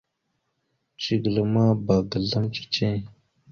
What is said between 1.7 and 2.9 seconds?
bba ga azlam cici.